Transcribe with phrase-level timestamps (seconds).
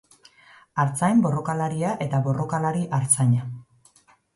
[0.83, 3.51] Artzain borrokalaria eta borrokalari artzaina.